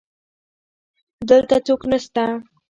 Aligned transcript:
دلته 1.29 1.55
څوک 1.65 1.81
نسته 1.91 2.25